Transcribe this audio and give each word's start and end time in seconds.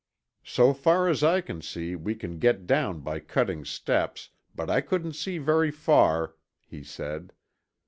"So 0.47 0.73
far 0.73 1.07
as 1.07 1.21
I 1.23 1.41
can 1.41 1.61
see, 1.61 1.95
we 1.95 2.15
can 2.15 2.39
get 2.39 2.65
down 2.65 3.01
by 3.01 3.19
cutting 3.19 3.63
steps, 3.63 4.31
but 4.55 4.67
I 4.67 4.81
couldn't 4.81 5.13
see 5.13 5.37
very 5.37 5.69
far," 5.69 6.33
he 6.65 6.83
said. 6.83 7.33